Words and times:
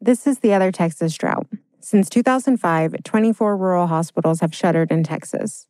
This 0.00 0.28
is 0.28 0.38
the 0.38 0.54
other 0.54 0.70
Texas 0.70 1.16
drought. 1.16 1.48
Since 1.80 2.08
2005, 2.10 3.02
24 3.02 3.56
rural 3.56 3.88
hospitals 3.88 4.40
have 4.40 4.54
shuttered 4.54 4.92
in 4.92 5.02
Texas. 5.02 5.66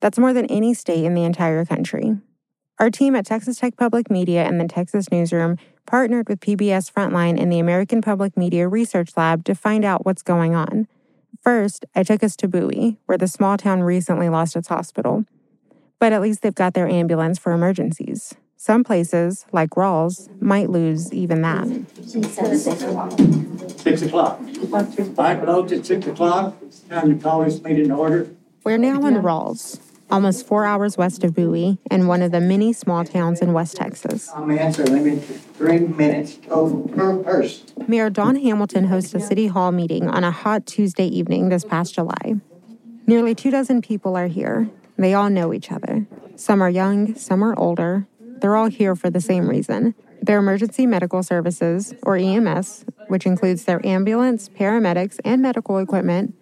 That's 0.00 0.18
more 0.18 0.34
than 0.34 0.44
any 0.46 0.74
state 0.74 1.04
in 1.04 1.14
the 1.14 1.24
entire 1.24 1.64
country. 1.64 2.18
Our 2.78 2.90
team 2.90 3.16
at 3.16 3.24
Texas 3.24 3.60
Tech 3.60 3.76
Public 3.78 4.10
Media 4.10 4.44
and 4.44 4.60
the 4.60 4.68
Texas 4.68 5.10
Newsroom 5.10 5.56
partnered 5.86 6.28
with 6.28 6.40
PBS 6.40 6.92
Frontline 6.92 7.40
and 7.40 7.50
the 7.50 7.60
American 7.60 8.02
Public 8.02 8.36
Media 8.36 8.68
Research 8.68 9.16
Lab 9.16 9.42
to 9.44 9.54
find 9.54 9.86
out 9.86 10.04
what's 10.04 10.22
going 10.22 10.54
on. 10.54 10.86
First, 11.40 11.86
I 11.94 12.02
took 12.02 12.22
us 12.22 12.36
to 12.36 12.48
Bowie, 12.48 12.98
where 13.06 13.18
the 13.18 13.26
small 13.26 13.56
town 13.56 13.82
recently 13.82 14.28
lost 14.28 14.54
its 14.54 14.68
hospital. 14.68 15.24
But 15.98 16.12
at 16.12 16.20
least 16.20 16.42
they've 16.42 16.54
got 16.54 16.74
their 16.74 16.88
ambulance 16.88 17.38
for 17.38 17.52
emergencies. 17.52 18.34
Some 18.64 18.84
places, 18.84 19.44
like 19.50 19.76
Ralls, 19.76 20.28
might 20.38 20.70
lose 20.70 21.12
even 21.12 21.42
that. 21.42 21.66
Six 22.06 24.02
o'clock. 24.02 24.40
I 25.18 25.34
closed 25.34 25.72
at 25.72 25.84
six 25.84 26.06
o'clock. 26.06 26.54
Time 26.88 27.12
to 27.12 27.20
call 27.20 27.42
this 27.42 27.60
meeting 27.60 27.88
to 27.88 27.94
order. 27.96 28.30
We're 28.62 28.76
now 28.76 29.04
in 29.04 29.20
Ralls, 29.20 29.80
almost 30.12 30.46
four 30.46 30.64
hours 30.64 30.96
west 30.96 31.24
of 31.24 31.34
Bowie, 31.34 31.78
and 31.90 32.06
one 32.06 32.22
of 32.22 32.30
the 32.30 32.40
many 32.40 32.72
small 32.72 33.04
towns 33.04 33.40
in 33.40 33.52
West 33.52 33.78
Texas. 33.78 34.28
Comments 34.28 34.78
are 34.78 34.84
limited 34.84 35.26
to 35.26 35.32
three 35.32 35.80
minutes 35.80 36.36
total 36.46 36.88
per 36.94 37.16
person. 37.16 37.66
Mayor 37.88 38.10
Don 38.10 38.36
Hamilton 38.36 38.86
hosted 38.86 39.16
a 39.16 39.20
city 39.20 39.48
hall 39.48 39.72
meeting 39.72 40.08
on 40.08 40.22
a 40.22 40.30
hot 40.30 40.66
Tuesday 40.66 41.06
evening 41.06 41.48
this 41.48 41.64
past 41.64 41.94
July. 41.94 42.36
Nearly 43.08 43.34
two 43.34 43.50
dozen 43.50 43.82
people 43.82 44.14
are 44.14 44.28
here. 44.28 44.70
They 44.96 45.14
all 45.14 45.30
know 45.30 45.52
each 45.52 45.72
other. 45.72 46.06
Some 46.36 46.62
are 46.62 46.70
young, 46.70 47.16
some 47.16 47.42
are 47.42 47.58
older. 47.58 48.06
They're 48.42 48.56
all 48.56 48.66
here 48.66 48.96
for 48.96 49.08
the 49.08 49.20
same 49.20 49.48
reason. 49.48 49.94
Their 50.20 50.38
emergency 50.38 50.84
medical 50.84 51.22
services, 51.22 51.94
or 52.02 52.16
EMS, 52.16 52.84
which 53.06 53.24
includes 53.24 53.66
their 53.66 53.84
ambulance, 53.86 54.48
paramedics, 54.48 55.20
and 55.24 55.40
medical 55.40 55.78
equipment, 55.78 56.34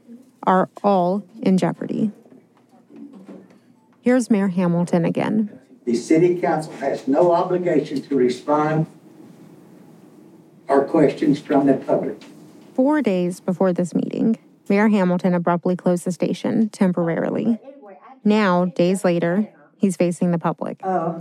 are 0.44 0.70
all 0.82 1.22
in 1.42 1.58
jeopardy. 1.58 2.10
Here's 4.00 4.30
Mayor 4.30 4.48
Hamilton 4.48 5.05
again. 5.05 5.50
The 5.84 5.94
city 5.94 6.41
council 6.41 6.72
has 6.75 7.06
no 7.06 7.33
obligation 7.33 8.00
to 8.00 8.16
respond 8.16 8.86
or 10.69 10.86
questions 10.86 11.38
from 11.38 11.66
the 11.66 11.75
public. 11.75 12.16
Four 12.72 13.03
days 13.03 13.41
before 13.41 13.75
this 13.75 13.94
meeting, 13.94 14.38
Mayor 14.70 14.88
Hamilton 14.88 15.34
abruptly 15.34 15.77
closed 15.77 16.06
the 16.06 16.12
station 16.12 16.70
temporarily. 16.70 17.58
Now, 18.25 18.64
days 18.64 19.05
later, 19.05 19.50
he's 19.77 19.98
facing 19.98 20.30
the 20.30 20.38
public. 20.38 20.80
uh, 20.82 21.20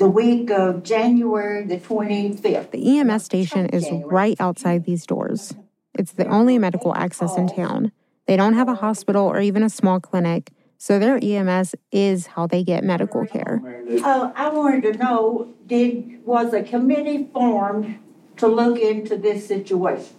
the 0.00 0.08
week 0.08 0.50
of 0.50 0.82
January 0.82 1.62
the 1.66 1.76
25th. 1.76 2.70
The 2.70 2.98
EMS 3.00 3.22
station 3.22 3.66
is 3.66 3.86
right 4.06 4.34
outside 4.40 4.86
these 4.86 5.04
doors. 5.04 5.54
It's 5.94 6.12
the 6.12 6.26
only 6.26 6.58
medical 6.58 6.94
access 6.94 7.36
in 7.36 7.48
town. 7.48 7.92
They 8.26 8.34
don't 8.36 8.54
have 8.54 8.66
a 8.68 8.76
hospital 8.76 9.26
or 9.26 9.42
even 9.42 9.62
a 9.62 9.68
small 9.68 10.00
clinic, 10.00 10.52
so 10.78 10.98
their 10.98 11.18
EMS 11.22 11.74
is 11.92 12.28
how 12.28 12.46
they 12.46 12.64
get 12.64 12.82
medical 12.82 13.26
care. 13.26 13.60
Uh, 14.02 14.32
I 14.34 14.48
wanted 14.48 14.90
to 14.90 14.98
know, 14.98 15.52
did, 15.66 16.24
was 16.24 16.54
a 16.54 16.62
committee 16.62 17.28
formed 17.30 17.98
to 18.38 18.46
look 18.48 18.78
into 18.78 19.16
this 19.18 19.46
situation? 19.46 20.16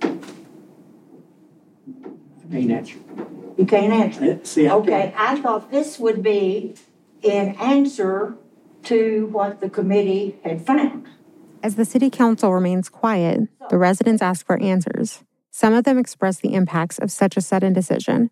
I 0.00 0.12
mean, 2.48 2.68
that's, 2.68 2.92
You 3.58 3.66
can't 3.66 3.92
answer. 3.92 4.24
it. 4.24 4.46
see, 4.46 4.68
I 4.68 4.74
Okay, 4.74 5.12
can't. 5.12 5.14
I 5.18 5.40
thought 5.40 5.72
this 5.72 5.98
would 5.98 6.22
be 6.22 6.74
an 7.24 7.56
answer 7.60 8.36
to 8.84 9.26
what 9.26 9.60
the 9.60 9.70
committee 9.70 10.36
had 10.44 10.64
found. 10.64 11.06
As 11.62 11.76
the 11.76 11.84
city 11.84 12.08
council 12.08 12.52
remains 12.54 12.88
quiet, 12.88 13.40
the 13.68 13.78
residents 13.78 14.22
ask 14.22 14.46
for 14.46 14.60
answers. 14.62 15.22
Some 15.50 15.74
of 15.74 15.84
them 15.84 15.98
express 15.98 16.40
the 16.40 16.54
impacts 16.54 16.98
of 16.98 17.10
such 17.10 17.36
a 17.36 17.40
sudden 17.40 17.72
decision. 17.72 18.30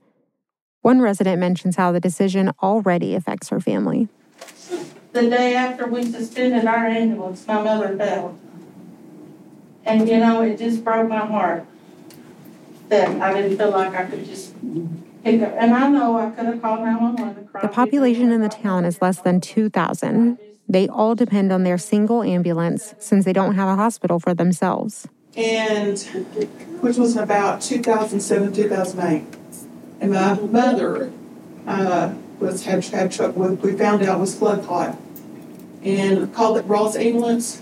One 0.83 1.01
resident 1.01 1.41
mentions 1.41 1.77
how 1.77 1.93
the 1.93 2.01
decision 2.01 2.53
already 2.63 3.15
affects 3.15 3.49
her 3.51 3.61
family. 3.61 4.09
the 5.13 5.29
day 5.29 5.55
after 5.57 5.87
we 5.87 6.05
suspended 6.05 6.65
our 6.65 6.87
ambulance, 6.87 7.47
my 7.47 7.63
mother 7.63 7.97
fell. 7.97 8.39
And 9.85 10.09
you 10.09 10.19
know, 10.19 10.43
it 10.43 10.59
just 10.59 10.85
broke 10.85 11.09
my 11.09 11.27
heart 11.27 11.67
that 12.89 13.21
I 13.21 13.35
didn't 13.35 13.59
feel 13.59 13.71
like 13.71 13.95
I 13.95 14.05
could 14.05 14.25
just 14.25 14.55
pick 15.25 15.43
up. 15.43 15.55
And 15.59 15.75
I 15.75 15.89
know 15.89 16.19
I 16.19 16.31
could 16.31 16.47
have 16.47 16.63
called 16.63 16.81
911. 16.81 17.49
The 17.61 17.69
population 17.69 18.31
in 18.33 18.41
the 18.41 18.49
town 18.49 18.85
is 18.85 19.03
less 19.03 19.21
than 19.21 19.41
2,000. 19.41 20.39
They 20.69 20.87
all 20.89 21.15
depend 21.15 21.51
on 21.53 21.63
their 21.65 21.79
single 21.79 22.23
ambulance 22.23 22.95
since 22.99 23.25
they 23.25 23.33
don't 23.33 23.55
have 23.55 23.69
a 23.69 23.77
hospital 23.77 24.19
for 24.19 24.35
themselves. 24.35 25.07
and 25.37 25.99
which 26.81 26.97
was 26.97 27.17
about 27.17 27.61
2007, 27.61 28.53
2008. 28.53 29.25
And 30.01 30.13
my 30.13 30.35
mother 30.35 31.11
uh, 31.67 32.15
was 32.41 32.65
had 32.65 32.85
had 32.87 33.11
trouble. 33.13 33.43
with- 33.43 33.63
We 33.63 33.73
found 33.73 34.03
out 34.03 34.21
was 34.21 34.35
blood 34.37 34.65
clot, 34.65 34.97
and 35.83 36.33
called 36.35 36.59
it 36.59 36.63
Ross 36.67 36.97
ambulance. 36.97 37.61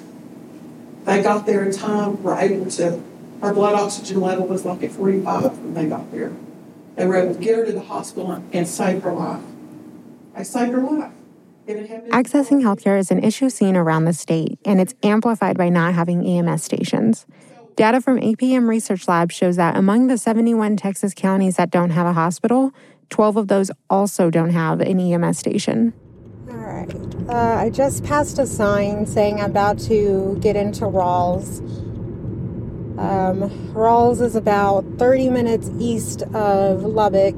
They 1.05 1.23
got 1.23 1.47
there 1.47 1.65
in 1.65 1.73
time. 1.73 2.23
Were 2.23 2.37
able 2.37 2.67
to. 2.73 3.01
Her 3.43 3.53
blood 3.53 3.75
oxygen 3.75 4.21
level 4.21 4.47
was 4.47 4.65
like 4.65 4.83
at 4.83 4.93
45 4.93 5.59
when 5.63 5.75
they 5.75 5.87
got 5.87 6.11
there. 6.11 6.33
They 6.97 7.07
were 7.07 7.17
able 7.17 7.35
to 7.35 7.41
get 7.41 7.57
her 7.57 7.67
to 7.67 7.73
the 7.73 7.81
hospital 7.81 8.43
and 8.53 8.67
save 8.67 9.03
her 9.03 9.13
life. 9.13 9.43
I 10.35 10.43
saved 10.43 10.73
her 10.73 10.81
life. 10.81 11.13
Accessing 11.67 12.63
healthcare 12.63 12.99
is 12.99 13.11
an 13.11 13.25
issue 13.25 13.51
seen 13.51 13.77
around 13.77 14.05
the 14.05 14.13
state, 14.13 14.59
and 14.65 14.81
it's 14.81 14.95
amplified 15.03 15.59
by 15.59 15.69
not 15.69 15.95
having 15.95 16.25
EMS 16.25 16.63
stations. 16.63 17.27
Data 17.75 18.01
from 18.01 18.19
APM 18.19 18.69
Research 18.69 19.09
Lab 19.09 19.33
shows 19.33 19.57
that 19.57 19.77
among 19.77 20.07
the 20.07 20.17
71 20.17 20.77
Texas 20.77 21.13
counties 21.13 21.57
that 21.57 21.71
don't 21.71 21.91
have 21.91 22.07
a 22.07 22.13
hospital, 22.13 22.73
12 23.11 23.37
of 23.37 23.49
those 23.49 23.71
also 23.91 24.31
don't 24.31 24.51
have 24.51 24.81
an 24.81 25.01
EMS 25.01 25.39
station. 25.39 25.93
All 26.49 26.57
right. 26.57 26.95
Uh, 27.29 27.57
I 27.59 27.71
just 27.71 28.05
passed 28.05 28.39
a 28.39 28.47
sign 28.47 29.05
saying 29.05 29.41
I'm 29.41 29.51
about 29.51 29.81
to 29.81 30.39
get 30.41 30.55
into 30.55 30.87
Ralls. 30.87 31.61
Um, 32.99 33.75
Ralls 33.75 34.21
is 34.21 34.37
about 34.37 34.85
30 34.99 35.31
minutes 35.31 35.71
east 35.79 36.23
of 36.33 36.83
Lubbock, 36.83 37.35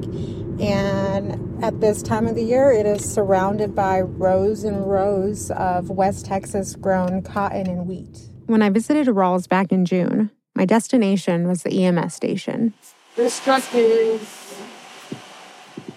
and 0.59 1.63
at 1.63 1.79
this 1.81 2.01
time 2.01 2.27
of 2.27 2.35
the 2.35 2.43
year, 2.43 2.71
it 2.71 2.85
is 2.85 3.09
surrounded 3.09 3.75
by 3.75 4.01
rows 4.01 4.63
and 4.63 4.89
rows 4.89 5.51
of 5.51 5.89
West 5.89 6.25
Texas 6.25 6.75
grown 6.75 7.21
cotton 7.21 7.67
and 7.67 7.87
wheat. 7.87 8.29
When 8.47 8.61
I 8.61 8.69
visited 8.69 9.07
Ralls 9.07 9.47
back 9.47 9.71
in 9.71 9.85
June, 9.85 10.31
my 10.55 10.65
destination 10.65 11.47
was 11.47 11.63
the 11.63 11.85
EMS 11.85 12.13
station. 12.13 12.73
This 13.15 13.43
truck 13.43 13.63
is 13.73 14.55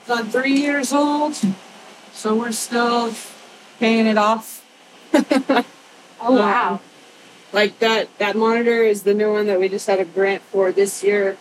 on 0.09 0.29
three 0.29 0.55
years 0.55 0.93
old, 0.93 1.37
so 2.13 2.35
we're 2.35 2.53
still 2.53 3.15
paying 3.79 4.07
it 4.07 4.19
off. 4.19 4.65
Oh 6.25 6.39
wow. 6.39 6.81
Like 7.53 7.81
that 7.81 8.17
that 8.19 8.37
monitor 8.37 8.85
is 8.85 9.03
the 9.03 9.13
new 9.13 9.33
one 9.33 9.47
that 9.47 9.59
we 9.59 9.69
just 9.69 9.87
had 9.89 9.99
a 9.99 10.05
grant 10.05 10.43
for 10.43 10.71
this 10.71 11.03
year. 11.03 11.37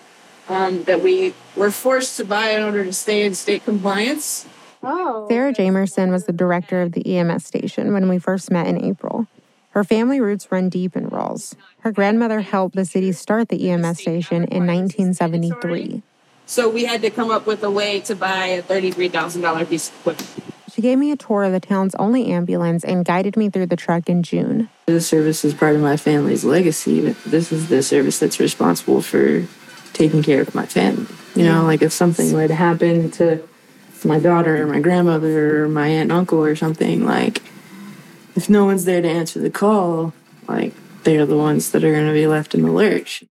Um, 0.49 0.83
that 0.83 1.01
we 1.01 1.33
were 1.55 1.71
forced 1.71 2.17
to 2.17 2.25
buy 2.25 2.49
in 2.51 2.63
order 2.63 2.83
to 2.83 2.91
stay 2.91 3.23
in 3.25 3.35
state 3.35 3.63
compliance. 3.63 4.45
Oh. 4.83 5.27
Sarah 5.29 5.53
Jamerson 5.53 6.11
was 6.11 6.25
the 6.25 6.33
director 6.33 6.81
of 6.81 6.91
the 6.93 7.15
EMS 7.17 7.45
station 7.45 7.93
when 7.93 8.09
we 8.09 8.17
first 8.19 8.51
met 8.51 8.67
in 8.67 8.83
April. 8.83 9.27
Her 9.69 9.83
family 9.83 10.19
roots 10.19 10.51
run 10.51 10.67
deep 10.67 10.97
in 10.97 11.07
Ralls. 11.07 11.55
Her 11.81 11.91
grandmother 11.91 12.41
helped 12.41 12.75
the 12.75 12.83
city 12.83 13.11
start 13.13 13.47
the 13.47 13.69
EMS 13.69 14.01
station 14.01 14.43
in 14.45 14.67
1973. 14.67 16.01
So 16.45 16.67
we 16.69 16.83
had 16.85 17.01
to 17.03 17.09
come 17.09 17.31
up 17.31 17.45
with 17.45 17.63
a 17.63 17.71
way 17.71 18.01
to 18.01 18.15
buy 18.15 18.47
a 18.47 18.61
thirty-three 18.61 19.07
thousand 19.07 19.41
dollar 19.43 19.63
piece 19.63 19.89
of 19.89 19.95
equipment. 19.99 20.29
She 20.73 20.81
gave 20.81 20.97
me 20.97 21.11
a 21.11 21.15
tour 21.15 21.43
of 21.43 21.51
the 21.53 21.59
town's 21.59 21.95
only 21.95 22.27
ambulance 22.31 22.83
and 22.83 23.05
guided 23.05 23.37
me 23.37 23.49
through 23.49 23.67
the 23.67 23.75
truck 23.77 24.09
in 24.09 24.23
June. 24.23 24.69
This 24.85 25.07
service 25.07 25.45
is 25.45 25.53
part 25.53 25.75
of 25.75 25.81
my 25.81 25.95
family's 25.95 26.43
legacy. 26.43 27.01
but 27.01 27.21
This 27.25 27.51
is 27.51 27.69
the 27.69 27.83
service 27.83 28.19
that's 28.19 28.39
responsible 28.39 29.01
for 29.01 29.47
taking 29.93 30.23
care 30.23 30.41
of 30.41 30.53
my 30.55 30.65
family. 30.65 31.07
You 31.35 31.45
know, 31.45 31.63
like 31.63 31.81
if 31.81 31.93
something 31.93 32.33
were 32.33 32.47
to 32.47 32.55
happen 32.55 33.09
to 33.11 33.47
my 34.03 34.19
daughter 34.19 34.63
or 34.63 34.67
my 34.67 34.79
grandmother 34.79 35.63
or 35.63 35.69
my 35.69 35.87
aunt 35.87 36.03
and 36.03 36.11
uncle 36.11 36.43
or 36.43 36.55
something, 36.55 37.05
like 37.05 37.41
if 38.35 38.49
no 38.49 38.65
one's 38.65 38.85
there 38.85 39.01
to 39.01 39.07
answer 39.07 39.39
the 39.39 39.49
call, 39.49 40.13
like 40.47 40.73
they're 41.03 41.25
the 41.25 41.37
ones 41.37 41.71
that 41.71 41.83
are 41.83 41.91
going 41.91 42.07
to 42.07 42.13
be 42.13 42.27
left 42.27 42.53
in 42.53 42.63
the 42.63 42.71
lurch. 42.71 43.23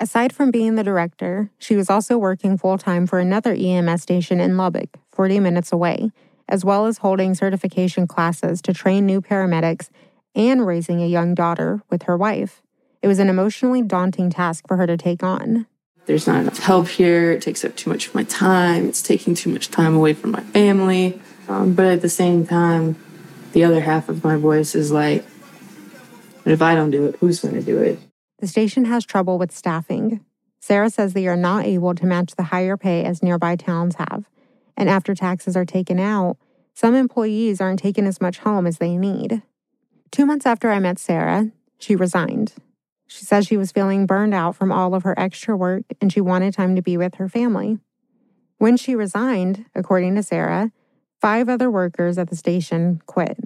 Aside 0.00 0.32
from 0.32 0.52
being 0.52 0.76
the 0.76 0.84
director, 0.84 1.50
she 1.58 1.74
was 1.74 1.90
also 1.90 2.16
working 2.16 2.56
full 2.56 2.78
time 2.78 3.06
for 3.06 3.18
another 3.18 3.52
EMS 3.52 4.02
station 4.02 4.38
in 4.38 4.56
Lubbock, 4.56 4.96
40 5.10 5.40
minutes 5.40 5.72
away, 5.72 6.12
as 6.48 6.64
well 6.64 6.86
as 6.86 6.98
holding 6.98 7.34
certification 7.34 8.06
classes 8.06 8.62
to 8.62 8.72
train 8.72 9.06
new 9.06 9.20
paramedics 9.20 9.88
and 10.36 10.64
raising 10.64 11.02
a 11.02 11.06
young 11.06 11.34
daughter 11.34 11.82
with 11.90 12.04
her 12.04 12.16
wife. 12.16 12.62
It 13.02 13.08
was 13.08 13.18
an 13.18 13.28
emotionally 13.28 13.82
daunting 13.82 14.30
task 14.30 14.66
for 14.68 14.76
her 14.76 14.86
to 14.86 14.96
take 14.96 15.22
on. 15.22 15.66
There's 16.08 16.26
not 16.26 16.40
enough 16.40 16.58
help 16.58 16.88
here. 16.88 17.32
It 17.32 17.42
takes 17.42 17.66
up 17.66 17.76
too 17.76 17.90
much 17.90 18.08
of 18.08 18.14
my 18.14 18.24
time. 18.24 18.88
It's 18.88 19.02
taking 19.02 19.34
too 19.34 19.50
much 19.50 19.70
time 19.70 19.94
away 19.94 20.14
from 20.14 20.30
my 20.30 20.40
family. 20.40 21.20
Um, 21.48 21.74
but 21.74 21.84
at 21.84 22.00
the 22.00 22.08
same 22.08 22.46
time, 22.46 22.96
the 23.52 23.62
other 23.62 23.82
half 23.82 24.08
of 24.08 24.24
my 24.24 24.36
voice 24.36 24.74
is 24.74 24.90
like, 24.90 25.22
if 26.46 26.62
I 26.62 26.74
don't 26.74 26.90
do 26.90 27.04
it, 27.04 27.16
who's 27.20 27.40
going 27.40 27.56
to 27.56 27.62
do 27.62 27.76
it? 27.76 27.98
The 28.38 28.46
station 28.46 28.86
has 28.86 29.04
trouble 29.04 29.36
with 29.36 29.52
staffing. 29.52 30.24
Sarah 30.60 30.88
says 30.88 31.12
they 31.12 31.26
are 31.26 31.36
not 31.36 31.66
able 31.66 31.94
to 31.94 32.06
match 32.06 32.36
the 32.36 32.44
higher 32.44 32.78
pay 32.78 33.04
as 33.04 33.22
nearby 33.22 33.56
towns 33.56 33.96
have. 33.96 34.24
And 34.78 34.88
after 34.88 35.14
taxes 35.14 35.58
are 35.58 35.66
taken 35.66 36.00
out, 36.00 36.38
some 36.72 36.94
employees 36.94 37.60
aren't 37.60 37.80
taking 37.80 38.06
as 38.06 38.18
much 38.18 38.38
home 38.38 38.66
as 38.66 38.78
they 38.78 38.96
need. 38.96 39.42
Two 40.10 40.24
months 40.24 40.46
after 40.46 40.70
I 40.70 40.78
met 40.78 40.98
Sarah, 40.98 41.50
she 41.78 41.94
resigned. 41.94 42.54
She 43.08 43.24
says 43.24 43.46
she 43.46 43.56
was 43.56 43.72
feeling 43.72 44.06
burned 44.06 44.34
out 44.34 44.54
from 44.54 44.70
all 44.70 44.94
of 44.94 45.02
her 45.02 45.18
extra 45.18 45.56
work 45.56 45.82
and 46.00 46.12
she 46.12 46.20
wanted 46.20 46.52
time 46.52 46.76
to 46.76 46.82
be 46.82 46.96
with 46.96 47.14
her 47.16 47.28
family. 47.28 47.78
When 48.58 48.76
she 48.76 48.94
resigned, 48.94 49.64
according 49.74 50.14
to 50.16 50.22
Sarah, 50.22 50.72
five 51.20 51.48
other 51.48 51.70
workers 51.70 52.18
at 52.18 52.28
the 52.28 52.36
station 52.36 53.00
quit. 53.06 53.38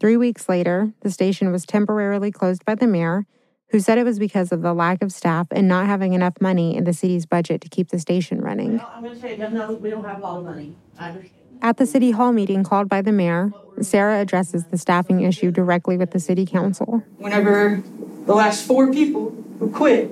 Three 0.00 0.16
weeks 0.16 0.48
later, 0.48 0.92
the 1.02 1.10
station 1.10 1.52
was 1.52 1.64
temporarily 1.64 2.32
closed 2.32 2.64
by 2.64 2.74
the 2.74 2.86
mayor, 2.86 3.26
who 3.68 3.78
said 3.78 3.96
it 3.96 4.04
was 4.04 4.18
because 4.18 4.50
of 4.50 4.62
the 4.62 4.74
lack 4.74 5.02
of 5.02 5.12
staff 5.12 5.46
and 5.52 5.68
not 5.68 5.86
having 5.86 6.12
enough 6.12 6.34
money 6.40 6.76
in 6.76 6.82
the 6.82 6.92
city's 6.92 7.26
budget 7.26 7.60
to 7.60 7.68
keep 7.68 7.90
the 7.90 7.98
station 8.00 8.40
running. 8.40 8.78
Well, 8.78 8.92
I'm 8.92 9.04
gonna 9.04 9.20
say, 9.20 9.36
no, 9.36 9.74
we 9.74 9.90
don't 9.90 10.04
have 10.04 10.18
a 10.18 10.22
lot 10.22 10.38
of 10.38 10.44
money. 10.46 10.74
I 10.98 11.10
understand. 11.10 11.36
At 11.62 11.76
the 11.76 11.86
city 11.86 12.10
hall 12.10 12.32
meeting 12.32 12.64
called 12.64 12.88
by 12.88 13.02
the 13.02 13.12
mayor, 13.12 13.52
Sarah 13.82 14.18
addresses 14.18 14.64
the 14.66 14.78
staffing 14.78 15.20
issue 15.20 15.50
directly 15.50 15.98
with 15.98 16.10
the 16.10 16.18
city 16.18 16.46
council. 16.46 17.04
Whenever 17.18 17.82
the 18.30 18.36
last 18.36 18.64
four 18.64 18.92
people 18.92 19.30
who 19.58 19.68
quit 19.72 20.08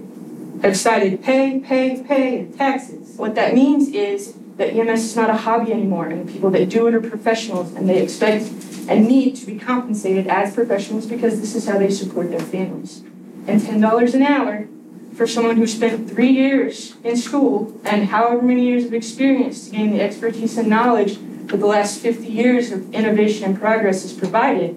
have 0.62 0.76
cited 0.76 1.22
pay, 1.22 1.60
pay, 1.60 2.02
pay, 2.02 2.40
and 2.40 2.58
taxes, 2.58 3.16
what 3.16 3.36
that 3.36 3.54
means 3.54 3.90
is 3.90 4.34
that 4.56 4.74
EMS 4.74 5.04
is 5.04 5.14
not 5.14 5.30
a 5.30 5.34
hobby 5.34 5.72
anymore, 5.72 6.06
and 6.08 6.26
the 6.26 6.32
people 6.32 6.50
that 6.50 6.68
do 6.68 6.88
it 6.88 6.94
are 6.94 7.00
professionals, 7.00 7.72
and 7.76 7.88
they 7.88 8.02
expect 8.02 8.46
and 8.88 9.06
need 9.06 9.36
to 9.36 9.46
be 9.46 9.56
compensated 9.56 10.26
as 10.26 10.52
professionals 10.52 11.06
because 11.06 11.40
this 11.40 11.54
is 11.54 11.68
how 11.68 11.78
they 11.78 11.90
support 11.90 12.28
their 12.30 12.40
families. 12.40 13.04
And 13.46 13.60
$10 13.60 14.14
an 14.14 14.22
hour 14.22 14.66
for 15.14 15.28
someone 15.28 15.56
who 15.56 15.68
spent 15.68 16.10
three 16.10 16.32
years 16.32 16.96
in 17.04 17.16
school 17.16 17.80
and 17.84 18.06
however 18.06 18.42
many 18.42 18.64
years 18.64 18.84
of 18.84 18.94
experience 18.94 19.66
to 19.66 19.76
gain 19.76 19.92
the 19.92 20.00
expertise 20.00 20.58
and 20.58 20.68
knowledge 20.68 21.18
that 21.46 21.58
the 21.58 21.66
last 21.66 22.00
50 22.00 22.26
years 22.26 22.72
of 22.72 22.92
innovation 22.92 23.44
and 23.44 23.60
progress 23.60 24.02
has 24.02 24.12
provided 24.12 24.74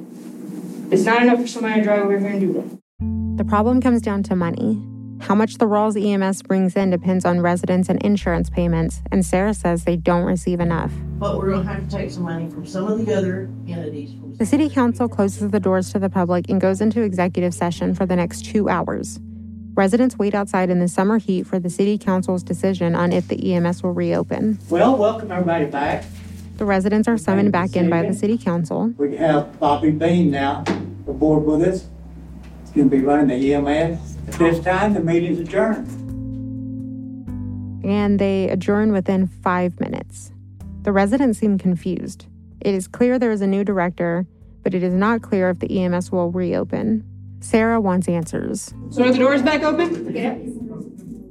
is 0.94 1.08
not 1.08 1.24
enough 1.24 1.42
for 1.42 1.48
somebody 1.48 1.80
to 1.80 1.82
drive 1.82 2.04
over 2.04 2.20
here 2.20 2.30
and 2.30 2.40
do 2.40 2.54
that. 2.54 2.82
The 3.42 3.46
problem 3.46 3.82
comes 3.82 4.04
down 4.04 4.22
to 4.24 4.36
money. 4.36 4.80
How 5.22 5.34
much 5.34 5.56
the 5.58 5.66
Ralls 5.66 5.96
EMS 5.96 6.44
brings 6.44 6.76
in 6.76 6.92
depends 6.92 7.26
on 7.26 7.42
residents 7.42 7.90
and 7.90 8.00
insurance 8.04 8.52
payments, 8.52 9.02
and 9.12 9.26
Sarah 9.26 9.56
says 9.56 9.84
they 9.84 9.96
don't 9.98 10.26
receive 10.26 10.60
enough. 10.60 10.92
But 11.18 11.40
we're 11.40 11.50
gonna 11.50 11.72
have 11.72 11.90
to 11.90 11.98
take 11.98 12.12
some 12.12 12.22
money 12.22 12.52
from 12.52 12.68
some 12.68 12.86
of 12.86 13.04
the 13.04 13.12
other 13.16 13.50
entities. 13.68 14.12
The 14.38 14.46
city 14.46 14.70
council 14.70 15.10
closes 15.10 15.50
the 15.50 15.60
doors 15.60 15.92
to 15.94 15.98
the 15.98 16.10
public 16.10 16.48
and 16.50 16.62
goes 16.62 16.82
into 16.82 17.02
executive 17.02 17.56
session 17.56 17.96
for 17.96 18.06
the 18.06 18.16
next 18.16 18.46
two 18.46 18.70
hours. 18.70 19.20
Residents 19.74 20.20
wait 20.20 20.36
outside 20.36 20.70
in 20.70 20.78
the 20.78 20.88
summer 20.88 21.18
heat 21.18 21.48
for 21.48 21.58
the 21.58 21.72
city 21.72 21.98
council's 21.98 22.44
decision 22.44 22.94
on 22.94 23.12
if 23.12 23.28
the 23.28 23.54
EMS 23.56 23.82
will 23.82 23.94
reopen. 23.94 24.60
Well, 24.70 24.96
welcome 24.96 25.32
everybody 25.32 25.66
back. 25.66 26.06
The 26.58 26.66
residents 26.66 27.08
are 27.08 27.18
summoned 27.18 27.52
back 27.52 27.76
in 27.76 27.90
by 27.90 28.04
the 28.04 28.14
city 28.14 28.38
council. 28.38 28.94
We 28.98 29.16
have 29.18 29.60
Bobby 29.60 29.90
Bain 29.90 30.30
now 30.30 30.64
aboard 31.08 31.44
with 31.46 31.64
us. 31.64 31.88
He's 32.74 32.84
gonna 32.84 32.90
be 32.90 33.02
running 33.02 33.28
the 33.28 33.54
EMS. 33.54 34.18
At 34.30 34.34
this 34.36 34.60
oh. 34.60 34.64
time, 34.64 34.94
the 34.94 35.02
meeting's 35.02 35.40
adjourned. 35.40 35.90
and 37.84 38.18
they 38.20 38.48
adjourn 38.48 38.94
within 38.94 39.28
five 39.28 39.78
minutes. 39.80 40.32
The 40.84 40.94
residents 40.94 41.40
seem 41.40 41.58
confused. 41.58 42.28
It 42.62 42.74
is 42.74 42.88
clear 42.88 43.20
there 43.20 43.32
is 43.32 43.42
a 43.42 43.48
new 43.48 43.66
director, 43.66 44.26
but 44.64 44.74
it 44.74 44.84
is 44.84 44.94
not 44.94 45.22
clear 45.22 45.50
if 45.50 45.60
the 45.60 45.84
EMS 45.84 46.12
will 46.12 46.32
reopen. 46.32 47.04
Sarah 47.42 47.82
wants 47.82 48.08
answers. 48.08 48.74
So 48.92 49.04
are 49.04 49.12
the 49.12 49.18
doors 49.18 49.42
back 49.42 49.64
open? 49.64 50.14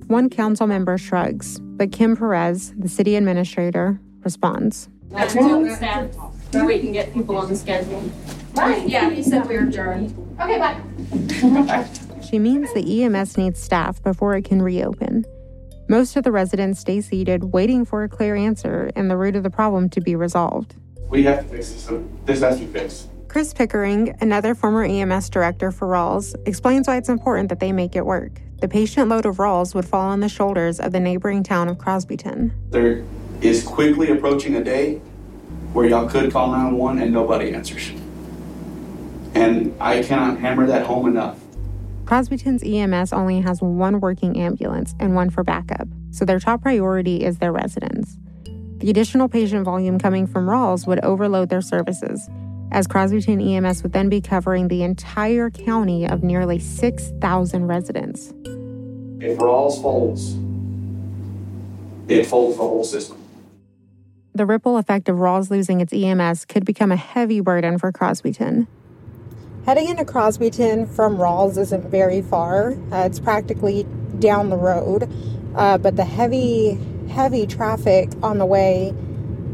One 0.08 0.28
council 0.28 0.66
member 0.66 0.98
shrugs, 0.98 1.58
but 1.60 1.92
Kim 1.92 2.16
Perez, 2.16 2.74
the 2.76 2.88
city 2.88 3.16
administrator, 3.16 3.98
responds. 4.24 4.90
Afternoon, 5.14 5.74
staff. 5.74 6.10
We 6.52 6.78
can 6.78 6.92
get 6.92 7.12
people 7.12 7.36
on 7.36 7.48
the 7.48 7.56
schedule. 7.56 8.10
Yeah, 8.56 9.10
he 9.10 9.22
said 9.22 9.48
we 9.48 9.56
were 9.56 9.64
adjourned. 9.64 10.14
Okay, 10.40 10.58
bye. 10.58 11.86
She 12.30 12.38
means 12.38 12.72
the 12.74 13.02
EMS 13.02 13.36
needs 13.36 13.60
staff 13.60 14.00
before 14.04 14.36
it 14.36 14.44
can 14.44 14.62
reopen. 14.62 15.24
Most 15.88 16.14
of 16.14 16.22
the 16.22 16.30
residents 16.30 16.78
stay 16.78 17.00
seated, 17.00 17.52
waiting 17.52 17.84
for 17.84 18.04
a 18.04 18.08
clear 18.08 18.36
answer 18.36 18.92
and 18.94 19.10
the 19.10 19.16
root 19.16 19.34
of 19.34 19.42
the 19.42 19.50
problem 19.50 19.88
to 19.90 20.00
be 20.00 20.14
resolved. 20.14 20.76
We 21.08 21.24
have 21.24 21.42
to 21.42 21.48
fix 21.48 21.72
this. 21.72 21.82
So 21.82 22.08
this 22.26 22.40
has 22.42 22.60
to 22.60 22.66
be 22.66 22.72
fixed. 22.72 23.08
Chris 23.26 23.52
Pickering, 23.52 24.16
another 24.20 24.54
former 24.54 24.84
EMS 24.84 25.30
director 25.30 25.72
for 25.72 25.88
Ralls, 25.88 26.36
explains 26.46 26.86
why 26.86 26.98
it's 26.98 27.08
important 27.08 27.48
that 27.48 27.58
they 27.58 27.72
make 27.72 27.96
it 27.96 28.06
work. 28.06 28.40
The 28.60 28.68
patient 28.68 29.08
load 29.08 29.26
of 29.26 29.40
Ralls 29.40 29.74
would 29.74 29.84
fall 29.84 30.08
on 30.08 30.20
the 30.20 30.28
shoulders 30.28 30.78
of 30.78 30.92
the 30.92 31.00
neighboring 31.00 31.42
town 31.42 31.68
of 31.68 31.78
Crosbyton. 31.78 32.52
There 32.70 33.02
is 33.40 33.62
quickly 33.62 34.10
approaching 34.10 34.56
a 34.56 34.64
day 34.64 35.00
where 35.72 35.86
y'all 35.86 36.08
could 36.08 36.32
call 36.32 36.48
911 36.48 37.02
and 37.02 37.12
nobody 37.12 37.52
answers. 37.54 37.90
And 39.34 39.74
I 39.80 40.02
cannot 40.02 40.38
hammer 40.38 40.66
that 40.66 40.84
home 40.86 41.06
enough. 41.06 41.38
Crosbyton's 42.04 42.64
EMS 42.64 43.12
only 43.12 43.40
has 43.40 43.62
one 43.62 44.00
working 44.00 44.36
ambulance 44.36 44.96
and 44.98 45.14
one 45.14 45.30
for 45.30 45.44
backup, 45.44 45.86
so 46.10 46.24
their 46.24 46.40
top 46.40 46.62
priority 46.62 47.24
is 47.24 47.38
their 47.38 47.52
residents. 47.52 48.16
The 48.78 48.90
additional 48.90 49.28
patient 49.28 49.64
volume 49.64 49.98
coming 49.98 50.26
from 50.26 50.50
Ralls 50.50 50.86
would 50.86 50.98
overload 51.04 51.50
their 51.50 51.60
services, 51.60 52.28
as 52.72 52.88
Crosbyton 52.88 53.40
EMS 53.40 53.84
would 53.84 53.92
then 53.92 54.08
be 54.08 54.20
covering 54.20 54.66
the 54.66 54.82
entire 54.82 55.50
county 55.50 56.04
of 56.04 56.24
nearly 56.24 56.58
6,000 56.58 57.66
residents. 57.66 58.32
If 59.20 59.38
Ralls 59.38 59.80
folds, 59.80 60.34
it 62.08 62.24
folds 62.24 62.56
the 62.56 62.62
whole 62.62 62.82
system. 62.82 63.19
The 64.40 64.46
ripple 64.46 64.78
effect 64.78 65.10
of 65.10 65.18
Ralls 65.18 65.50
losing 65.50 65.82
its 65.82 65.92
EMS 65.92 66.46
could 66.46 66.64
become 66.64 66.90
a 66.90 66.96
heavy 66.96 67.40
burden 67.40 67.76
for 67.76 67.92
Crosbyton. 67.92 68.68
Heading 69.66 69.90
into 69.90 70.06
Crosbyton 70.06 70.88
from 70.88 71.20
Ralls 71.20 71.58
isn't 71.58 71.90
very 71.90 72.22
far. 72.22 72.72
Uh, 72.90 73.04
it's 73.04 73.20
practically 73.20 73.86
down 74.18 74.48
the 74.48 74.56
road, 74.56 75.12
uh, 75.54 75.76
but 75.76 75.96
the 75.96 76.06
heavy, 76.06 76.78
heavy 77.10 77.46
traffic 77.46 78.08
on 78.22 78.38
the 78.38 78.46
way 78.46 78.94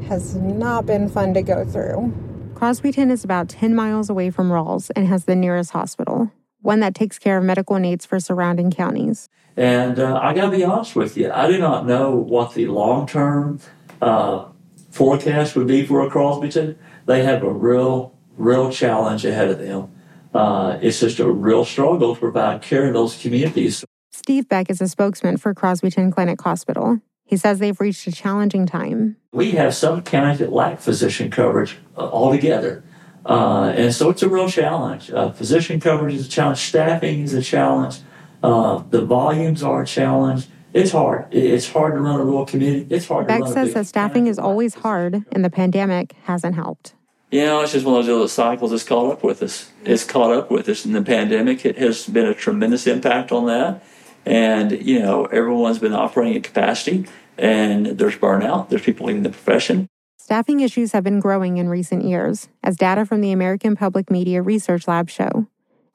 has 0.06 0.36
not 0.36 0.86
been 0.86 1.08
fun 1.08 1.34
to 1.34 1.42
go 1.42 1.64
through. 1.64 2.14
Crosbyton 2.54 3.10
is 3.10 3.24
about 3.24 3.48
10 3.48 3.74
miles 3.74 4.08
away 4.08 4.30
from 4.30 4.52
Ralls 4.52 4.90
and 4.90 5.08
has 5.08 5.24
the 5.24 5.34
nearest 5.34 5.72
hospital, 5.72 6.30
one 6.62 6.78
that 6.78 6.94
takes 6.94 7.18
care 7.18 7.38
of 7.38 7.42
medical 7.42 7.80
needs 7.80 8.06
for 8.06 8.20
surrounding 8.20 8.70
counties. 8.70 9.28
And 9.56 9.98
uh, 9.98 10.20
I 10.22 10.32
got 10.32 10.48
to 10.48 10.56
be 10.56 10.62
honest 10.62 10.94
with 10.94 11.16
you, 11.16 11.32
I 11.32 11.48
do 11.48 11.58
not 11.58 11.86
know 11.86 12.14
what 12.14 12.54
the 12.54 12.68
long 12.68 13.08
term 13.08 13.58
uh, 14.00 14.50
forecast 14.96 15.54
would 15.54 15.66
be 15.66 15.84
for 15.84 16.00
a 16.00 16.10
Crosbyton. 16.10 16.76
They 17.04 17.22
have 17.22 17.42
a 17.42 17.52
real, 17.52 18.14
real 18.36 18.72
challenge 18.72 19.24
ahead 19.24 19.48
of 19.48 19.58
them. 19.58 19.92
Uh, 20.34 20.78
it's 20.80 21.00
just 21.00 21.18
a 21.18 21.30
real 21.30 21.64
struggle 21.64 22.14
to 22.14 22.20
provide 22.20 22.62
care 22.62 22.86
in 22.86 22.94
those 22.94 23.20
communities. 23.20 23.84
Steve 24.10 24.48
Beck 24.48 24.70
is 24.70 24.80
a 24.80 24.88
spokesman 24.88 25.36
for 25.36 25.54
Crosbyton 25.54 26.12
Clinic 26.12 26.40
Hospital. 26.40 27.00
He 27.24 27.36
says 27.36 27.58
they've 27.58 27.78
reached 27.80 28.06
a 28.06 28.12
challenging 28.12 28.66
time. 28.66 29.16
We 29.32 29.52
have 29.52 29.74
some 29.74 30.02
counties 30.02 30.38
that 30.38 30.52
lack 30.52 30.80
physician 30.80 31.30
coverage 31.30 31.76
uh, 31.96 32.08
altogether. 32.08 32.82
Uh, 33.24 33.74
and 33.76 33.92
so 33.92 34.10
it's 34.10 34.22
a 34.22 34.28
real 34.28 34.48
challenge. 34.48 35.10
Uh, 35.10 35.30
physician 35.32 35.80
coverage 35.80 36.14
is 36.14 36.26
a 36.26 36.30
challenge, 36.30 36.58
staffing 36.58 37.20
is 37.22 37.34
a 37.34 37.42
challenge, 37.42 37.98
uh, 38.42 38.82
the 38.90 39.04
volumes 39.04 39.62
are 39.62 39.82
a 39.82 39.86
challenge. 39.86 40.46
It's 40.76 40.92
hard. 40.92 41.32
It's 41.32 41.68
hard 41.68 41.94
to 41.94 42.00
run 42.00 42.20
a 42.20 42.24
rural 42.24 42.44
community. 42.44 42.94
It's 42.94 43.08
hard 43.08 43.26
Beck 43.26 43.38
to 43.38 43.44
run 43.44 43.52
says 43.52 43.74
that 43.74 43.86
staffing 43.86 44.26
is 44.26 44.38
always 44.38 44.74
hard, 44.74 45.24
and 45.32 45.44
the 45.44 45.50
pandemic 45.50 46.14
hasn't 46.24 46.54
helped. 46.54 46.94
You 47.30 47.44
know, 47.44 47.62
it's 47.62 47.72
just 47.72 47.84
one 47.84 47.98
of 47.98 48.06
those 48.06 48.14
other 48.14 48.28
cycles 48.28 48.70
that's 48.70 48.84
caught 48.84 49.10
up 49.10 49.24
with 49.24 49.42
us. 49.42 49.70
It's 49.84 50.04
caught 50.04 50.32
up 50.32 50.50
with 50.50 50.68
us 50.68 50.84
in 50.84 50.92
the 50.92 51.02
pandemic. 51.02 51.64
It 51.64 51.76
has 51.78 52.06
been 52.06 52.26
a 52.26 52.34
tremendous 52.34 52.86
impact 52.86 53.32
on 53.32 53.46
that. 53.46 53.82
And, 54.24 54.72
you 54.72 55.00
know, 55.00 55.24
everyone's 55.26 55.78
been 55.78 55.92
operating 55.92 56.36
at 56.36 56.44
capacity 56.44 57.06
and 57.38 57.86
there's 57.86 58.16
burnout. 58.16 58.68
There's 58.68 58.82
people 58.82 59.06
leaving 59.06 59.22
the 59.22 59.30
profession. 59.30 59.88
Staffing 60.18 60.60
issues 60.60 60.92
have 60.92 61.04
been 61.04 61.20
growing 61.20 61.56
in 61.56 61.68
recent 61.68 62.04
years, 62.04 62.48
as 62.62 62.76
data 62.76 63.06
from 63.06 63.20
the 63.20 63.30
American 63.30 63.76
Public 63.76 64.10
Media 64.10 64.42
Research 64.42 64.88
Lab 64.88 65.08
show. 65.08 65.46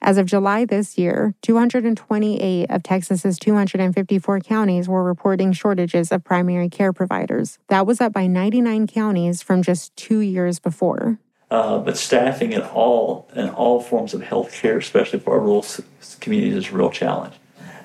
As 0.04 0.18
of 0.18 0.26
July 0.26 0.64
this 0.64 0.98
year, 0.98 1.32
228 1.42 2.68
of 2.68 2.82
Texas's 2.82 3.38
254 3.38 4.40
counties 4.40 4.88
were 4.88 5.04
reporting 5.04 5.52
shortages 5.52 6.10
of 6.10 6.24
primary 6.24 6.68
care 6.68 6.92
providers. 6.92 7.60
That 7.68 7.86
was 7.86 8.00
up 8.00 8.12
by 8.12 8.26
99 8.26 8.88
counties 8.88 9.42
from 9.42 9.62
just 9.62 9.94
two 9.94 10.18
years 10.18 10.58
before. 10.58 11.20
Uh, 11.52 11.78
but 11.78 11.96
staffing 11.96 12.52
in 12.52 12.62
all 12.62 13.30
in 13.36 13.48
all 13.50 13.80
forms 13.80 14.12
of 14.12 14.22
health 14.22 14.52
care, 14.52 14.78
especially 14.78 15.20
for 15.20 15.34
our 15.34 15.40
rural 15.40 15.64
communities, 16.18 16.56
is 16.66 16.72
a 16.72 16.76
real 16.76 16.90
challenge. 16.90 17.34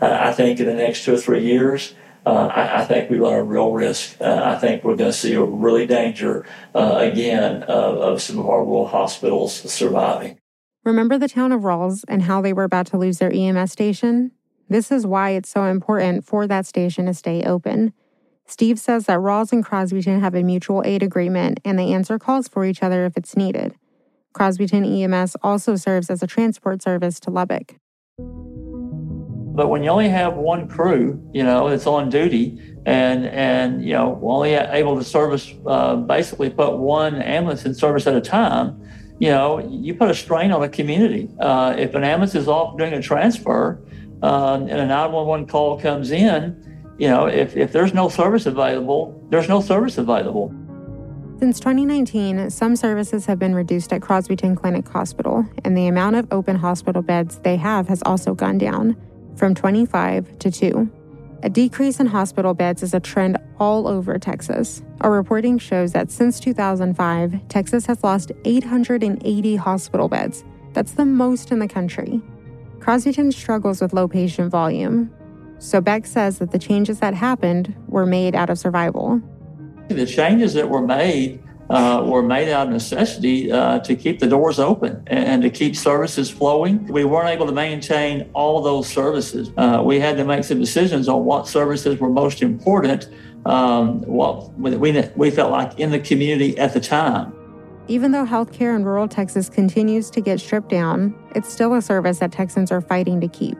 Uh, 0.01 0.17
I 0.19 0.33
think 0.33 0.59
in 0.59 0.65
the 0.65 0.73
next 0.73 1.05
two 1.05 1.13
or 1.13 1.17
three 1.17 1.43
years, 1.43 1.93
uh, 2.25 2.47
I, 2.47 2.81
I 2.81 2.85
think 2.85 3.11
we 3.11 3.19
run 3.19 3.33
a 3.33 3.43
real 3.43 3.71
risk. 3.73 4.19
Uh, 4.19 4.41
I 4.43 4.57
think 4.57 4.83
we're 4.83 4.95
going 4.95 5.11
to 5.11 5.17
see 5.17 5.33
a 5.33 5.43
really 5.43 5.85
danger 5.85 6.47
uh, 6.73 6.95
again 6.97 7.61
of, 7.63 7.97
of 7.97 8.21
some 8.23 8.39
of 8.39 8.49
our 8.49 8.65
rural 8.65 8.87
hospitals 8.87 9.53
surviving. 9.71 10.39
Remember 10.87 11.17
the 11.17 11.27
town 11.27 11.51
of 11.51 11.65
Ralls 11.65 12.05
and 12.07 12.21
how 12.21 12.39
they 12.39 12.53
were 12.53 12.63
about 12.63 12.85
to 12.87 12.97
lose 12.97 13.17
their 13.17 13.29
EMS 13.29 13.73
station? 13.73 14.31
This 14.69 14.89
is 14.89 15.05
why 15.05 15.31
it's 15.31 15.49
so 15.49 15.65
important 15.65 16.23
for 16.23 16.47
that 16.47 16.65
station 16.65 17.07
to 17.07 17.13
stay 17.13 17.43
open. 17.43 17.91
Steve 18.45 18.79
says 18.79 19.05
that 19.07 19.19
Ralls 19.19 19.51
and 19.51 19.65
Crosbyton 19.65 20.21
have 20.21 20.33
a 20.33 20.43
mutual 20.43 20.81
aid 20.85 21.03
agreement 21.03 21.59
and 21.65 21.77
they 21.77 21.91
answer 21.91 22.17
calls 22.17 22.47
for 22.47 22.63
each 22.63 22.81
other 22.81 23.03
if 23.03 23.17
it's 23.17 23.35
needed. 23.35 23.75
Crosbyton 24.33 24.85
EMS 25.03 25.35
also 25.43 25.75
serves 25.75 26.09
as 26.09 26.23
a 26.23 26.27
transport 26.27 26.81
service 26.81 27.19
to 27.19 27.31
Lubbock. 27.31 27.75
But 28.17 29.67
when 29.67 29.83
you 29.83 29.89
only 29.89 30.07
have 30.07 30.35
one 30.35 30.69
crew, 30.69 31.21
you 31.33 31.43
know, 31.43 31.69
that's 31.69 31.85
on 31.85 32.09
duty, 32.09 32.61
and 32.85 33.25
and 33.25 33.83
you 33.83 33.91
know, 33.91 34.17
only 34.23 34.53
able 34.53 34.97
to 34.97 35.03
service 35.03 35.53
uh, 35.65 35.97
basically 35.97 36.49
put 36.49 36.77
one 36.77 37.15
ambulance 37.21 37.65
in 37.65 37.73
service 37.73 38.07
at 38.07 38.15
a 38.15 38.21
time, 38.21 38.79
you 39.19 39.29
know, 39.29 39.59
you 39.59 39.93
put 39.95 40.09
a 40.09 40.15
strain 40.15 40.51
on 40.51 40.61
a 40.63 40.69
community. 40.69 41.29
Uh, 41.39 41.75
if 41.77 41.95
an 41.95 42.03
ambulance 42.03 42.35
is 42.35 42.47
off 42.47 42.77
doing 42.77 42.93
a 42.93 43.01
transfer 43.01 43.79
uh, 44.21 44.55
and 44.55 44.69
a 44.69 44.85
911 44.85 45.47
call 45.47 45.79
comes 45.79 46.11
in, 46.11 46.63
you 46.97 47.07
know, 47.07 47.25
if, 47.25 47.55
if 47.55 47.71
there's 47.71 47.93
no 47.93 48.09
service 48.09 48.45
available, 48.45 49.23
there's 49.29 49.49
no 49.49 49.61
service 49.61 49.97
available. 49.97 50.53
Since 51.39 51.59
2019, 51.59 52.49
some 52.49 52.75
services 52.75 53.27
have 53.27 53.37
been 53.37 53.53
reduced 53.53 53.93
at 53.93 54.01
Crosbyton 54.01 54.57
Clinic 54.57 54.87
Hospital, 54.87 55.45
and 55.63 55.77
the 55.77 55.85
amount 55.85 56.15
of 56.15 56.27
open 56.31 56.55
hospital 56.55 57.03
beds 57.03 57.37
they 57.39 57.57
have 57.57 57.87
has 57.87 58.01
also 58.03 58.33
gone 58.33 58.57
down 58.57 58.97
from 59.35 59.53
25 59.53 60.39
to 60.39 60.49
2. 60.49 60.89
A 61.43 61.49
decrease 61.49 61.99
in 61.99 62.07
hospital 62.07 62.55
beds 62.55 62.81
is 62.81 62.95
a 62.95 62.99
trend 62.99 63.37
all 63.59 63.87
over 63.87 64.17
Texas. 64.17 64.81
Our 65.01 65.11
reporting 65.11 65.59
shows 65.59 65.91
that 65.91 66.09
since 66.09 66.39
2005, 66.39 67.47
Texas 67.47 67.85
has 67.85 68.03
lost 68.03 68.31
880 68.43 69.55
hospital 69.55 70.09
beds. 70.09 70.43
That's 70.73 70.93
the 70.93 71.05
most 71.05 71.51
in 71.51 71.59
the 71.59 71.67
country. 71.67 72.21
Crosbyton 72.79 73.31
struggles 73.31 73.81
with 73.81 73.93
low 73.93 74.07
patient 74.07 74.49
volume, 74.49 75.11
so 75.59 75.79
Beck 75.79 76.07
says 76.07 76.39
that 76.39 76.51
the 76.51 76.59
changes 76.59 76.99
that 76.99 77.13
happened 77.13 77.75
were 77.87 78.05
made 78.05 78.33
out 78.33 78.49
of 78.49 78.57
survival. 78.57 79.21
The 79.89 80.05
changes 80.05 80.53
that 80.55 80.69
were 80.69 80.85
made 80.85 81.43
uh, 81.69 82.03
were 82.05 82.23
made 82.23 82.49
out 82.49 82.67
of 82.67 82.73
necessity 82.73 83.51
uh, 83.51 83.79
to 83.79 83.95
keep 83.95 84.19
the 84.19 84.27
doors 84.27 84.59
open 84.59 85.03
and, 85.07 85.41
to 85.41 85.49
keep 85.49 85.75
services 85.75 86.29
flowing. 86.29 86.85
We 86.87 87.03
weren't 87.03 87.29
able 87.29 87.45
to 87.45 87.51
maintain 87.51 88.29
all 88.33 88.61
those 88.61 88.87
services. 88.87 89.51
Uh, 89.57 89.81
we 89.83 89.99
had 89.99 90.17
to 90.17 90.25
make 90.25 90.43
some 90.43 90.59
decisions 90.59 91.07
on 91.07 91.25
what 91.25 91.47
services 91.47 91.99
were 91.99 92.09
most 92.09 92.41
important, 92.41 93.09
um, 93.45 94.01
what 94.01 94.53
we, 94.57 95.09
we 95.15 95.31
felt 95.31 95.51
like 95.51 95.79
in 95.79 95.91
the 95.91 95.99
community 95.99 96.57
at 96.57 96.73
the 96.73 96.79
time. 96.79 97.33
Even 97.89 98.11
though 98.11 98.25
healthcare 98.25 98.75
in 98.75 98.83
rural 98.83 99.07
Texas 99.07 99.47
continues 99.49 100.09
to 100.09 100.19
get 100.19 100.41
stripped 100.41 100.69
down, 100.69 101.15
it's 101.35 101.51
still 101.51 101.73
a 101.73 101.81
service 101.81 102.19
that 102.19 102.31
Texans 102.31 102.71
are 102.71 102.81
fighting 102.81 103.21
to 103.21 103.27
keep. 103.27 103.57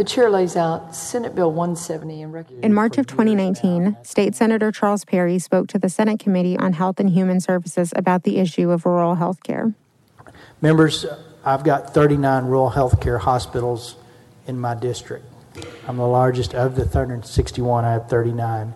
The 0.00 0.04
chair 0.04 0.30
lays 0.30 0.56
out 0.56 0.96
Senate 0.96 1.34
Bill 1.34 1.52
170 1.52 2.22
and 2.22 2.64
In 2.64 2.72
March 2.72 2.96
of 2.96 3.06
2019, 3.06 3.98
State 4.02 4.34
Senator 4.34 4.72
Charles 4.72 5.04
Perry 5.04 5.38
spoke 5.38 5.68
to 5.68 5.78
the 5.78 5.90
Senate 5.90 6.18
Committee 6.18 6.56
on 6.56 6.72
Health 6.72 6.98
and 7.00 7.10
Human 7.10 7.38
Services 7.38 7.92
about 7.94 8.22
the 8.22 8.38
issue 8.38 8.70
of 8.70 8.86
rural 8.86 9.16
health 9.16 9.42
care. 9.42 9.74
Members, 10.62 11.04
I've 11.44 11.64
got 11.64 11.92
39 11.92 12.46
rural 12.46 12.70
health 12.70 12.98
care 13.02 13.18
hospitals 13.18 13.96
in 14.46 14.58
my 14.58 14.74
district. 14.74 15.26
I'm 15.86 15.98
the 15.98 16.06
largest 16.06 16.54
of 16.54 16.76
the 16.76 16.86
361, 16.86 17.84
I 17.84 17.92
have 17.92 18.08
39. 18.08 18.74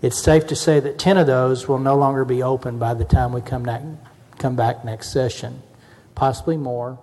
It's 0.00 0.18
safe 0.18 0.46
to 0.46 0.56
say 0.56 0.80
that 0.80 0.98
10 0.98 1.18
of 1.18 1.26
those 1.26 1.68
will 1.68 1.80
no 1.80 1.96
longer 1.96 2.24
be 2.24 2.42
open 2.42 2.78
by 2.78 2.94
the 2.94 3.04
time 3.04 3.34
we 3.34 3.42
come, 3.42 3.64
back, 3.64 3.82
come 4.38 4.56
back 4.56 4.86
next 4.86 5.12
session, 5.12 5.60
possibly 6.14 6.56
more. 6.56 6.98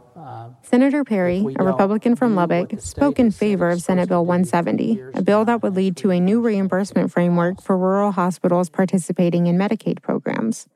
Senator 0.62 1.04
Perry, 1.04 1.46
a 1.58 1.64
Republican 1.64 2.16
from 2.16 2.36
Lubbock, 2.36 2.80
spoke 2.80 3.20
in 3.20 3.32
favor 3.32 3.70
of 3.70 3.82
Senate 3.82 4.10
Bill 4.10 4.26
170, 4.26 5.02
a 5.14 5.22
bill 5.22 5.46
that 5.46 5.64
would 5.64 5.76
lead 5.76 5.98
to 5.98 6.12
a 6.12 6.20
new 6.20 6.42
reimbursement 6.42 7.12
framework 7.12 7.62
for 7.62 7.78
rural 7.78 8.12
hospitals 8.12 8.70
participating 8.70 9.48
in 9.48 9.58
Medicaid 9.58 10.02
programs. 10.02 10.68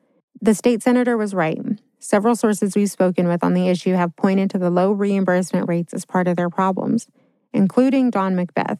The 0.41 0.55
state 0.55 0.81
senator 0.81 1.15
was 1.15 1.33
right. 1.33 1.62
Several 2.00 2.36
sources 2.36 2.75
we've 2.75 2.91
spoken 2.91 3.27
with 3.27 3.43
on 3.43 3.53
the 3.53 3.69
issue 3.69 3.93
have 3.93 4.15
pointed 4.15 4.50
to 4.50 4.57
the 4.57 4.69
low 4.69 4.91
reimbursement 4.91 5.69
rates 5.69 5.93
as 5.93 6.05
part 6.05 6.27
of 6.27 6.36
their 6.36 6.50
problems, 6.50 7.07
including 7.53 8.10
Don 8.10 8.36
McBeth. 8.36 8.79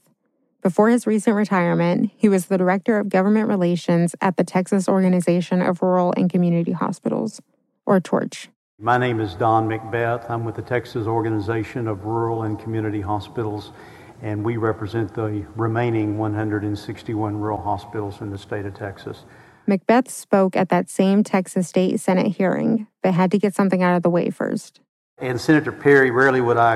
Before 0.62 0.90
his 0.90 1.06
recent 1.06 1.36
retirement, 1.36 2.12
he 2.16 2.30
was 2.30 2.46
the 2.46 2.58
director 2.58 2.98
of 2.98 3.10
government 3.10 3.50
relations 3.50 4.16
at 4.22 4.38
the 4.38 4.44
Texas 4.44 4.90
Organization 4.90 5.62
of 5.62 5.82
Rural 5.82 6.14
and 6.18 6.30
Community 6.30 6.72
Hospitals, 6.72 7.42
or 7.86 8.00
TORCH. 8.00 8.50
My 8.84 8.98
name 8.98 9.22
is 9.22 9.34
Don 9.34 9.70
McBeth. 9.70 10.30
I'm 10.30 10.44
with 10.44 10.56
the 10.56 10.62
Texas 10.62 11.08
Organization 11.08 11.88
of 11.88 12.04
Rural 12.04 12.44
and 12.44 12.60
Community 12.60 13.00
Hospitals, 13.00 13.72
and 14.22 14.44
we 14.44 14.58
represent 14.58 15.14
the 15.14 15.46
remaining 15.56 16.18
161 16.18 17.38
rural 17.40 17.62
hospitals 17.62 18.20
in 18.20 18.30
the 18.30 18.38
state 18.38 18.66
of 18.66 18.74
Texas. 18.74 19.24
McBeth 19.70 20.10
spoke 20.10 20.58
at 20.58 20.68
that 20.68 20.90
same 20.90 21.24
Texas 21.24 21.70
State 21.70 21.98
Senate 22.02 22.36
hearing, 22.36 22.88
but 23.02 23.14
had 23.14 23.32
to 23.32 23.40
get 23.40 23.56
something 23.56 23.82
out 23.82 23.96
of 23.96 24.04
the 24.04 24.10
way 24.10 24.30
first. 24.30 24.82
And 25.18 25.40
Senator 25.40 25.72
Perry, 25.72 26.12
rarely 26.12 26.42
would 26.42 26.58
I 26.58 26.76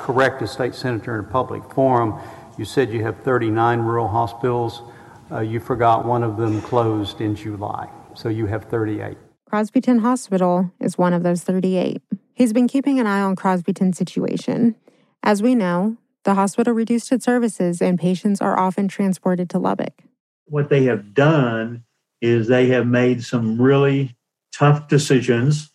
correct 0.00 0.42
a 0.42 0.46
state 0.46 0.74
senator 0.74 1.18
in 1.18 1.24
a 1.24 1.28
public 1.28 1.64
forum. 1.72 2.20
You 2.58 2.66
said 2.66 2.92
you 2.92 3.02
have 3.04 3.22
39 3.22 3.80
rural 3.80 4.08
hospitals. 4.08 4.82
Uh, 5.32 5.40
you 5.40 5.60
forgot 5.60 6.04
one 6.04 6.22
of 6.22 6.36
them 6.36 6.60
closed 6.60 7.22
in 7.22 7.34
July, 7.34 7.88
so 8.14 8.28
you 8.28 8.44
have 8.44 8.64
38. 8.64 9.16
Crosbyton 9.50 10.00
Hospital 10.00 10.70
is 10.78 10.98
one 10.98 11.14
of 11.14 11.22
those 11.22 11.42
38. 11.42 12.02
He's 12.34 12.52
been 12.52 12.68
keeping 12.68 13.00
an 13.00 13.06
eye 13.06 13.22
on 13.22 13.34
Crosbyton's 13.34 13.96
situation. 13.96 14.76
As 15.22 15.42
we 15.42 15.54
know, 15.54 15.96
the 16.24 16.34
hospital 16.34 16.74
reduced 16.74 17.10
its 17.12 17.24
services 17.24 17.80
and 17.80 17.98
patients 17.98 18.42
are 18.42 18.58
often 18.58 18.88
transported 18.88 19.48
to 19.50 19.58
Lubbock. 19.58 19.94
What 20.44 20.68
they 20.68 20.84
have 20.84 21.14
done 21.14 21.84
is 22.20 22.48
they 22.48 22.66
have 22.66 22.86
made 22.86 23.24
some 23.24 23.60
really 23.60 24.14
tough 24.52 24.86
decisions 24.86 25.70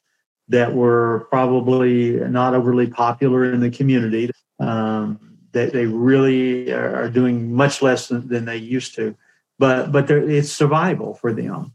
that 0.49 0.75
were 0.75 1.25
probably 1.31 2.11
not 2.11 2.53
overly 2.53 2.87
popular 2.87 3.51
in 3.51 3.59
the 3.59 3.71
community. 3.71 4.29
Um, 4.59 5.19
that 5.53 5.71
they 5.71 5.85
really 5.85 6.71
are 6.71 7.09
doing 7.09 7.53
much 7.53 7.81
less 7.81 8.07
than, 8.07 8.27
than 8.27 8.45
they 8.45 8.57
used 8.57 8.95
to, 8.95 9.15
but 9.59 9.91
but 9.91 10.09
it's 10.09 10.51
survival 10.51 11.13
for 11.13 11.31
them. 11.31 11.73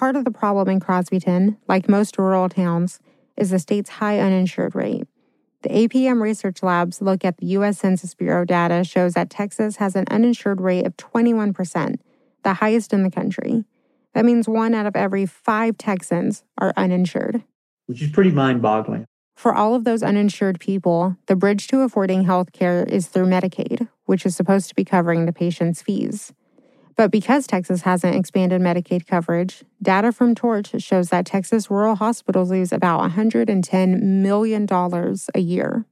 Part 0.00 0.16
of 0.16 0.24
the 0.24 0.30
problem 0.30 0.70
in 0.70 0.80
Crosbyton, 0.80 1.58
like 1.68 1.86
most 1.86 2.16
rural 2.16 2.48
towns, 2.48 3.00
is 3.36 3.50
the 3.50 3.58
state's 3.58 3.90
high 3.90 4.18
uninsured 4.18 4.74
rate. 4.74 5.06
The 5.60 5.68
APM 5.68 6.22
research 6.22 6.62
labs 6.62 7.02
look 7.02 7.22
at 7.22 7.36
the 7.36 7.44
U.S. 7.48 7.80
Census 7.80 8.14
Bureau 8.14 8.46
data 8.46 8.82
shows 8.82 9.12
that 9.12 9.28
Texas 9.28 9.76
has 9.76 9.94
an 9.96 10.06
uninsured 10.10 10.62
rate 10.62 10.86
of 10.86 10.96
21%, 10.96 11.96
the 12.44 12.54
highest 12.54 12.94
in 12.94 13.02
the 13.02 13.10
country. 13.10 13.66
That 14.14 14.24
means 14.24 14.48
one 14.48 14.72
out 14.72 14.86
of 14.86 14.96
every 14.96 15.26
five 15.26 15.76
Texans 15.76 16.44
are 16.56 16.72
uninsured. 16.78 17.44
Which 17.84 18.00
is 18.00 18.10
pretty 18.10 18.30
mind 18.30 18.62
boggling. 18.62 19.04
For 19.36 19.54
all 19.54 19.74
of 19.74 19.84
those 19.84 20.02
uninsured 20.02 20.60
people, 20.60 21.18
the 21.26 21.36
bridge 21.36 21.66
to 21.66 21.82
affording 21.82 22.24
health 22.24 22.52
care 22.52 22.84
is 22.84 23.08
through 23.08 23.26
Medicaid, 23.26 23.86
which 24.06 24.24
is 24.24 24.34
supposed 24.34 24.70
to 24.70 24.74
be 24.74 24.82
covering 24.82 25.26
the 25.26 25.32
patient's 25.34 25.82
fees. 25.82 26.32
But 27.00 27.10
because 27.10 27.46
Texas 27.46 27.80
hasn't 27.80 28.14
expanded 28.14 28.60
Medicaid 28.60 29.06
coverage, 29.06 29.64
data 29.80 30.12
from 30.12 30.34
Torch 30.34 30.74
shows 30.82 31.08
that 31.08 31.24
Texas 31.24 31.70
rural 31.70 31.94
hospitals 31.94 32.50
lose 32.50 32.72
about 32.72 33.10
$110 33.10 34.02
million 34.02 34.66
a 34.70 35.40
year. 35.40 35.86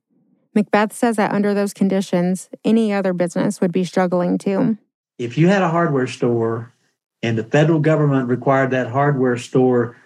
McBeth 0.55 0.93
says 0.93 1.17
that 1.17 1.33
under 1.33 1.55
those 1.55 1.73
conditions, 1.73 2.51
any 2.63 2.93
other 2.93 3.15
business 3.15 3.59
would 3.59 3.73
be 3.73 3.85
struggling 3.85 4.37
too. 4.37 4.77
If 5.19 5.39
you 5.39 5.49
had 5.49 5.63
a 5.63 5.71
hardware 5.71 6.07
store 6.07 6.75
and 7.23 7.39
the 7.39 7.45
federal 7.45 7.81
government 7.81 8.29
required 8.29 8.73
that 8.73 8.91
hardware 8.91 9.39
store 9.39 9.97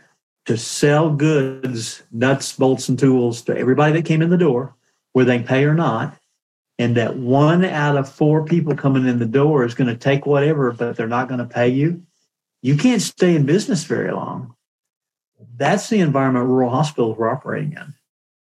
to 0.46 0.56
sell 0.56 1.10
goods, 1.10 2.04
nuts, 2.12 2.52
bolts, 2.52 2.88
and 2.88 2.96
tools 2.96 3.42
to 3.42 3.58
everybody 3.58 3.92
that 3.94 4.04
came 4.04 4.22
in 4.22 4.30
the 4.30 4.38
door, 4.38 4.76
whether 5.14 5.36
they 5.36 5.42
pay 5.42 5.64
or 5.64 5.74
not, 5.74 6.16
and 6.82 6.96
that 6.96 7.16
one 7.16 7.64
out 7.64 7.96
of 7.96 8.12
four 8.12 8.44
people 8.44 8.74
coming 8.74 9.06
in 9.06 9.20
the 9.20 9.26
door 9.26 9.64
is 9.64 9.74
going 9.74 9.88
to 9.88 9.96
take 9.96 10.26
whatever, 10.26 10.72
but 10.72 10.96
they're 10.96 11.06
not 11.06 11.28
going 11.28 11.38
to 11.38 11.46
pay 11.46 11.68
you, 11.68 12.02
you 12.60 12.76
can't 12.76 13.00
stay 13.00 13.36
in 13.36 13.46
business 13.46 13.84
very 13.84 14.12
long. 14.12 14.54
That's 15.56 15.88
the 15.88 16.00
environment 16.00 16.46
rural 16.46 16.70
hospitals 16.70 17.16
were 17.16 17.30
operating 17.30 17.72
in. 17.72 17.94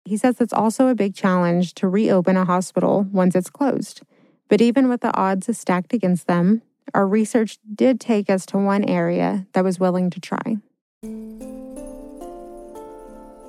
He 0.05 0.17
says 0.17 0.41
it's 0.41 0.53
also 0.53 0.89
a 0.89 0.95
big 0.95 1.15
challenge 1.15 1.75
to 1.75 1.89
reopen 1.89 2.37
a 2.37 2.45
hospital 2.45 3.07
once 3.13 3.35
it's 3.35 3.51
closed. 3.51 4.03
But 4.49 4.61
even 4.61 4.89
with 4.89 5.01
the 5.01 5.15
odds 5.17 5.57
stacked 5.57 5.93
against 5.93 6.27
them, 6.27 6.63
our 6.95 7.07
research 7.07 7.59
did 7.75 8.01
take 8.01 8.31
us 8.31 8.47
to 8.47 8.59
one 8.59 8.85
area 8.85 9.47
that 9.53 9.65
was 9.65 9.79
willing 9.79 10.11
to 10.11 10.21
try. 10.21 10.57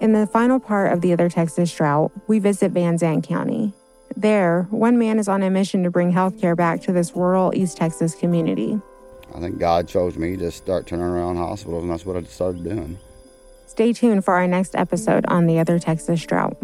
In 0.01 0.13
the 0.13 0.27
final 0.31 0.59
part 0.59 0.93
of 0.93 1.01
the 1.01 1.13
Other 1.13 1.29
Texas 1.29 1.73
Drought, 1.73 2.11
we 2.27 2.39
visit 2.39 2.71
Van 2.71 2.97
Zandt 2.97 3.27
County, 3.27 3.73
there, 4.15 4.67
one 4.69 4.97
man 4.97 5.19
is 5.19 5.27
on 5.27 5.43
a 5.43 5.49
mission 5.49 5.83
to 5.83 5.91
bring 5.91 6.11
healthcare 6.11 6.55
back 6.55 6.81
to 6.83 6.91
this 6.91 7.15
rural 7.15 7.53
East 7.55 7.77
Texas 7.77 8.15
community. 8.15 8.79
I 9.33 9.39
think 9.39 9.59
God 9.59 9.87
chose 9.87 10.17
me 10.17 10.35
to 10.37 10.51
start 10.51 10.87
turning 10.87 11.05
around 11.05 11.37
hospitals, 11.37 11.83
and 11.83 11.91
that's 11.91 12.05
what 12.05 12.17
I 12.17 12.23
started 12.23 12.63
doing. 12.63 12.99
Stay 13.65 13.93
tuned 13.93 14.25
for 14.25 14.33
our 14.33 14.47
next 14.47 14.75
episode 14.75 15.25
on 15.27 15.45
the 15.45 15.59
Other 15.59 15.79
Texas 15.79 16.25
Drought. 16.25 16.57